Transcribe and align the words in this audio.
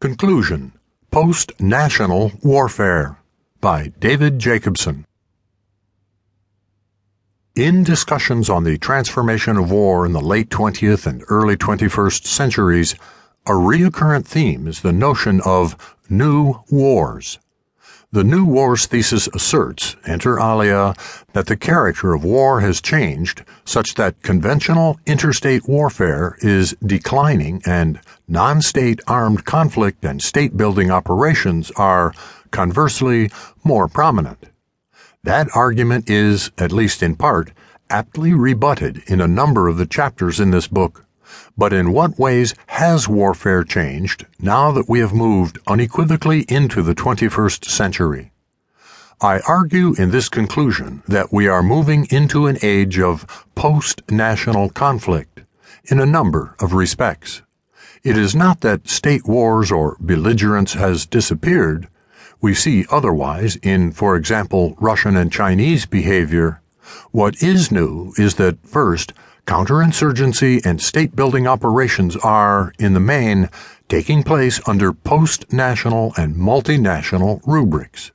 Conclusion 0.00 0.72
Post 1.10 1.52
National 1.60 2.32
Warfare 2.42 3.18
by 3.60 3.92
David 3.98 4.38
Jacobson. 4.38 5.04
In 7.54 7.84
discussions 7.84 8.48
on 8.48 8.64
the 8.64 8.78
transformation 8.78 9.58
of 9.58 9.70
war 9.70 10.06
in 10.06 10.14
the 10.14 10.22
late 10.22 10.48
20th 10.48 11.06
and 11.06 11.22
early 11.28 11.54
21st 11.54 12.24
centuries, 12.24 12.94
a 13.46 13.54
recurrent 13.54 14.26
theme 14.26 14.66
is 14.66 14.80
the 14.80 14.90
notion 14.94 15.42
of 15.44 15.96
new 16.08 16.54
wars. 16.70 17.38
The 18.12 18.24
New 18.24 18.44
Wars 18.44 18.86
thesis 18.86 19.28
asserts, 19.28 19.94
inter 20.04 20.40
alia, 20.40 20.96
that 21.32 21.46
the 21.46 21.56
character 21.56 22.12
of 22.12 22.24
war 22.24 22.60
has 22.60 22.80
changed 22.80 23.44
such 23.64 23.94
that 23.94 24.20
conventional 24.22 24.98
interstate 25.06 25.68
warfare 25.68 26.36
is 26.40 26.74
declining 26.84 27.62
and 27.64 28.00
non 28.26 28.62
state 28.62 29.00
armed 29.06 29.44
conflict 29.44 30.04
and 30.04 30.20
state 30.20 30.56
building 30.56 30.90
operations 30.90 31.70
are, 31.76 32.12
conversely, 32.50 33.30
more 33.62 33.86
prominent. 33.86 34.46
That 35.22 35.46
argument 35.54 36.10
is, 36.10 36.50
at 36.58 36.72
least 36.72 37.04
in 37.04 37.14
part, 37.14 37.52
aptly 37.90 38.34
rebutted 38.34 39.04
in 39.06 39.20
a 39.20 39.28
number 39.28 39.68
of 39.68 39.76
the 39.76 39.86
chapters 39.86 40.40
in 40.40 40.50
this 40.50 40.66
book. 40.66 41.04
But 41.56 41.72
in 41.72 41.92
what 41.92 42.18
ways 42.18 42.54
has 42.66 43.08
warfare 43.08 43.64
changed 43.64 44.26
now 44.38 44.72
that 44.72 44.88
we 44.88 45.00
have 45.00 45.12
moved 45.12 45.58
unequivocally 45.66 46.44
into 46.48 46.82
the 46.82 46.94
21st 46.94 47.64
century? 47.66 48.32
I 49.20 49.40
argue 49.40 49.94
in 49.98 50.12
this 50.12 50.30
conclusion 50.30 51.02
that 51.06 51.30
we 51.30 51.46
are 51.46 51.62
moving 51.62 52.06
into 52.10 52.46
an 52.46 52.56
age 52.62 52.98
of 52.98 53.44
post 53.54 54.00
national 54.10 54.70
conflict 54.70 55.42
in 55.84 56.00
a 56.00 56.06
number 56.06 56.54
of 56.58 56.72
respects. 56.72 57.42
It 58.02 58.16
is 58.16 58.34
not 58.34 58.62
that 58.62 58.88
state 58.88 59.26
wars 59.26 59.70
or 59.70 59.98
belligerence 60.00 60.72
has 60.72 61.04
disappeared. 61.04 61.88
We 62.40 62.54
see 62.54 62.86
otherwise 62.90 63.56
in, 63.56 63.92
for 63.92 64.16
example, 64.16 64.74
Russian 64.80 65.18
and 65.18 65.30
Chinese 65.30 65.84
behavior. 65.84 66.62
What 67.10 67.42
is 67.42 67.70
new 67.70 68.14
is 68.16 68.36
that, 68.36 68.66
first, 68.66 69.12
counterinsurgency 69.46 70.64
and 70.64 70.80
state 70.80 71.16
building 71.16 71.46
operations 71.46 72.16
are, 72.16 72.72
in 72.78 72.94
the 72.94 73.00
main, 73.00 73.48
taking 73.88 74.22
place 74.22 74.60
under 74.68 74.92
post 74.92 75.52
national 75.52 76.12
and 76.16 76.36
multinational 76.36 77.40
rubrics. 77.46 78.12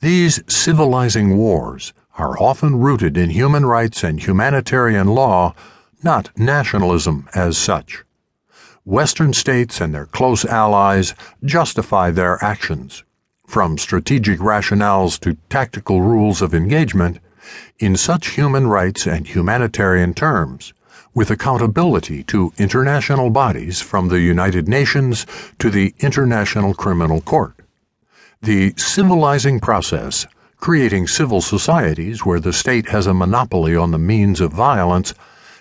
These 0.00 0.42
civilizing 0.46 1.36
wars 1.36 1.92
are 2.18 2.38
often 2.38 2.76
rooted 2.78 3.16
in 3.16 3.30
human 3.30 3.66
rights 3.66 4.04
and 4.04 4.22
humanitarian 4.22 5.08
law, 5.08 5.54
not 6.02 6.30
nationalism 6.38 7.28
as 7.34 7.56
such. 7.58 8.04
Western 8.84 9.32
states 9.32 9.80
and 9.80 9.94
their 9.94 10.06
close 10.06 10.44
allies 10.44 11.14
justify 11.42 12.10
their 12.10 12.42
actions, 12.44 13.02
from 13.46 13.78
strategic 13.78 14.38
rationales 14.40 15.18
to 15.20 15.38
tactical 15.48 16.02
rules 16.02 16.42
of 16.42 16.54
engagement 16.54 17.18
in 17.78 17.96
such 17.96 18.30
human 18.30 18.66
rights 18.66 19.06
and 19.06 19.26
humanitarian 19.26 20.14
terms, 20.14 20.72
with 21.14 21.30
accountability 21.30 22.22
to 22.24 22.52
international 22.58 23.30
bodies 23.30 23.80
from 23.80 24.08
the 24.08 24.20
United 24.20 24.68
Nations 24.68 25.26
to 25.58 25.70
the 25.70 25.94
International 26.00 26.74
Criminal 26.74 27.20
Court. 27.20 27.54
The 28.42 28.74
civilizing 28.76 29.60
process, 29.60 30.26
creating 30.58 31.06
civil 31.06 31.40
societies 31.40 32.24
where 32.24 32.40
the 32.40 32.52
state 32.52 32.88
has 32.88 33.06
a 33.06 33.14
monopoly 33.14 33.74
on 33.76 33.90
the 33.90 33.98
means 33.98 34.40
of 34.40 34.52
violence, 34.52 35.14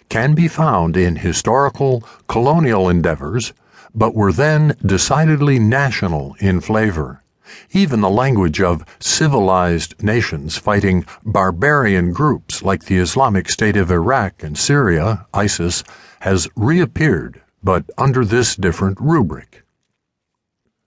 can 0.10 0.34
be 0.34 0.48
found 0.48 0.98
in 0.98 1.16
historical 1.16 2.04
colonial 2.28 2.90
endeavors, 2.90 3.54
but 3.96 4.14
were 4.14 4.32
then 4.32 4.76
decidedly 4.86 5.60
national 5.60 6.36
in 6.40 6.60
flavor. 6.60 7.23
Even 7.72 8.02
the 8.02 8.10
language 8.10 8.62
of 8.62 8.86
civilized 9.00 10.02
nations 10.02 10.58
fighting 10.58 11.06
barbarian 11.26 12.14
groups 12.14 12.64
like 12.64 12.86
the 12.86 12.98
Islamic 12.98 13.50
State 13.50 13.78
of 13.78 13.92
Iraq 13.92 14.44
and 14.44 14.58
Syria, 14.58 15.26
ISIS, 15.34 15.84
has 16.22 16.48
reappeared, 16.56 17.42
but 17.64 17.86
under 17.98 18.24
this 18.24 18.56
different 18.56 19.00
rubric. 19.00 19.64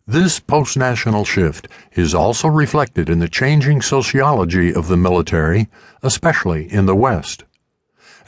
This 0.06 0.38
post 0.38 0.76
national 0.76 1.24
shift 1.24 1.66
is 1.96 2.14
also 2.14 2.46
reflected 2.46 3.10
in 3.10 3.18
the 3.18 3.28
changing 3.28 3.82
sociology 3.82 4.72
of 4.72 4.86
the 4.86 4.96
military, 4.96 5.68
especially 6.02 6.72
in 6.72 6.86
the 6.86 6.94
West. 6.94 7.44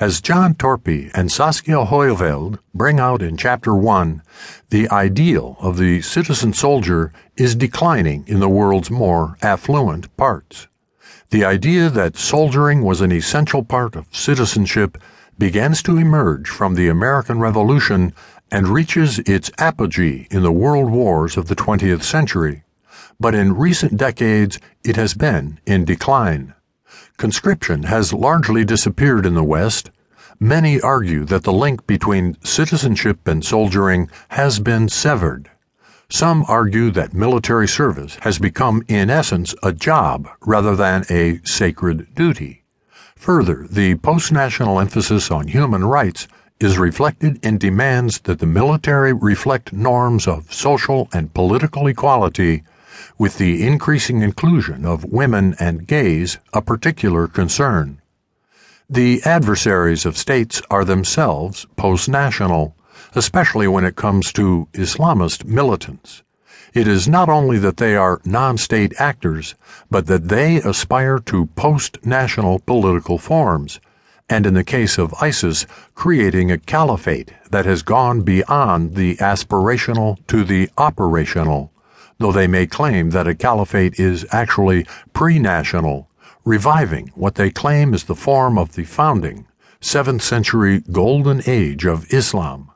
As 0.01 0.21
John 0.21 0.55
Torpey 0.55 1.11
and 1.13 1.33
Saskia 1.33 1.85
Hooiveld 1.87 2.61
bring 2.73 3.01
out 3.01 3.21
in 3.21 3.37
Chapter 3.37 3.75
1, 3.75 4.23
the 4.71 4.89
ideal 4.91 5.57
of 5.59 5.77
the 5.77 6.03
citizen 6.03 6.53
soldier 6.53 7.13
is 7.37 7.57
declining 7.57 8.23
in 8.29 8.39
the 8.39 8.49
world's 8.49 8.93
more 8.93 9.37
affluent 9.43 10.17
parts. 10.17 10.69
The 11.31 11.45
idea 11.45 11.91
that 11.91 12.17
soldiering 12.17 12.83
was 12.83 13.01
an 13.01 13.11
essential 13.11 13.65
part 13.65 13.97
of 13.97 14.07
citizenship 14.15 14.99
begins 15.37 15.83
to 15.83 15.99
emerge 15.99 16.49
from 16.49 16.77
the 16.77 16.87
American 16.87 17.41
Revolution 17.41 18.13
and 18.53 18.69
reaches 18.69 19.19
its 19.21 19.51
apogee 19.59 20.29
in 20.31 20.45
the 20.45 20.53
world 20.53 20.93
wars 20.93 21.37
of 21.37 21.49
the 21.49 21.57
20th 21.57 22.05
century. 22.05 22.63
But 23.19 23.35
in 23.35 23.57
recent 23.57 23.97
decades, 23.97 24.61
it 24.85 24.95
has 24.95 25.15
been 25.15 25.59
in 25.67 25.85
decline. 25.85 26.55
Conscription 27.17 27.85
has 27.85 28.13
largely 28.13 28.65
disappeared 28.65 29.27
in 29.27 29.35
the 29.35 29.45
West. 29.45 29.91
Many 30.41 30.81
argue 30.81 31.25
that 31.25 31.43
the 31.43 31.53
link 31.53 31.87
between 31.87 32.37
citizenship 32.45 33.27
and 33.27 33.45
soldiering 33.45 34.09
has 34.29 34.61
been 34.61 34.89
severed. 34.89 35.51
Some 36.11 36.45
argue 36.49 36.91
that 36.93 37.13
military 37.13 37.69
service 37.69 38.17
has 38.23 38.39
become, 38.39 38.83
in 38.89 39.11
essence, 39.11 39.55
a 39.63 39.73
job 39.73 40.29
rather 40.41 40.75
than 40.75 41.05
a 41.11 41.41
sacred 41.45 42.15
duty. 42.15 42.63
Further, 43.17 43.67
the 43.69 43.97
post 43.97 44.33
national 44.33 44.81
emphasis 44.81 45.31
on 45.31 45.49
human 45.49 45.85
rights 45.85 46.29
is 46.61 46.79
reflected 46.79 47.45
in 47.45 47.59
demands 47.59 48.21
that 48.21 48.39
the 48.39 48.47
military 48.47 49.13
reflect 49.13 49.73
norms 49.73 50.27
of 50.27 50.53
social 50.53 51.09
and 51.13 51.35
political 51.35 51.87
equality 51.89 52.63
with 53.19 53.39
the 53.39 53.67
increasing 53.67 54.23
inclusion 54.23 54.85
of 54.85 55.05
women 55.05 55.55
and 55.59 55.87
gays 55.87 56.39
a 56.53 56.63
particular 56.63 57.27
concern. 57.27 58.01
The 58.91 59.23
adversaries 59.25 60.07
of 60.07 60.17
states 60.17 60.63
are 60.71 60.85
themselves 60.85 61.67
post 61.77 62.09
national, 62.09 62.75
especially 63.15 63.69
when 63.69 63.85
it 63.85 63.97
comes 63.97 64.33
to 64.33 64.69
Islamist 64.73 65.45
militants. 65.45 66.23
It 66.73 66.89
is 66.89 67.09
not 67.09 67.29
only 67.29 67.59
that 67.59 67.79
they 67.79 67.97
are 67.97 68.21
non 68.25 68.57
state 68.57 68.93
actors, 68.99 69.55
but 69.91 70.07
that 70.07 70.29
they 70.29 70.57
aspire 70.57 71.19
to 71.27 71.47
post 71.57 71.99
national 72.05 72.61
political 72.61 73.19
forms, 73.19 73.81
and 74.29 74.47
in 74.47 74.55
the 74.55 74.65
case 74.65 74.99
of 74.99 75.15
ISIS, 75.21 75.67
creating 75.95 76.51
a 76.51 76.59
caliphate 76.59 77.33
that 77.51 77.65
has 77.67 77.83
gone 77.83 78.23
beyond 78.23 78.95
the 78.95 79.17
aspirational 79.17 80.19
to 80.29 80.45
the 80.45 80.71
operational 80.77 81.73
though 82.19 82.33
they 82.33 82.47
may 82.47 82.67
claim 82.67 83.11
that 83.11 83.29
a 83.29 83.35
caliphate 83.35 83.99
is 83.99 84.27
actually 84.33 84.87
pre 85.13 85.39
national, 85.39 86.09
reviving 86.45 87.11
what 87.15 87.37
they 87.37 87.51
claim 87.51 87.95
is 87.95 88.05
the 88.05 88.15
form 88.15 88.59
of 88.59 88.75
the 88.75 88.85
founding 88.85 89.47
7th 89.81 90.23
century 90.23 90.83
golden 90.91 91.41
age 91.47 91.87
of 91.87 92.13
Islam. 92.13 92.71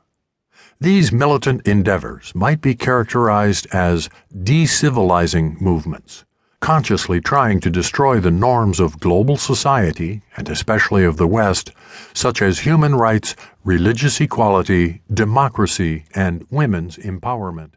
These 0.80 1.12
militant 1.12 1.66
endeavors 1.66 2.32
might 2.34 2.60
be 2.60 2.74
characterized 2.74 3.66
as 3.72 4.08
decivilizing 4.36 5.60
movements, 5.60 6.24
consciously 6.60 7.20
trying 7.20 7.60
to 7.60 7.70
destroy 7.70 8.20
the 8.20 8.30
norms 8.30 8.78
of 8.78 9.00
global 9.00 9.36
society, 9.36 10.22
and 10.36 10.48
especially 10.48 11.04
of 11.04 11.16
the 11.16 11.26
West, 11.26 11.72
such 12.14 12.42
as 12.42 12.60
human 12.60 12.94
rights, 12.94 13.34
religious 13.64 14.20
equality, 14.20 15.02
democracy, 15.12 16.04
and 16.14 16.46
women's 16.50 16.96
empowerment. 16.98 17.72